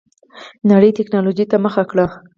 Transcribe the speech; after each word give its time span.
نړۍ 0.69 0.89
ټيکنالوجۍ 0.97 1.45
ته 1.51 1.57
مخه 1.65 1.83
کړه. 1.91 2.05